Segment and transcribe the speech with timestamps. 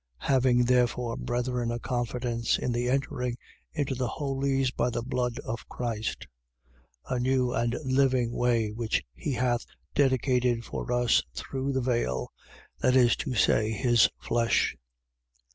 [0.23, 3.37] Having therefore, brethren, a confidence in the entering
[3.71, 6.25] into the holies by the blood of Christ:
[7.05, 7.15] 10:20.
[7.15, 12.31] A new and living way which he hath dedicated for us through the veil,
[12.79, 14.75] that is to say, his flesh:
[15.45, 15.47] 10:21.